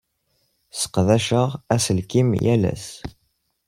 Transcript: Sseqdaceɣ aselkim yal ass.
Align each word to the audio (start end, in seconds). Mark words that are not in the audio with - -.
Sseqdaceɣ 0.71 1.49
aselkim 1.73 2.29
yal 2.43 2.63
ass. 2.73 2.87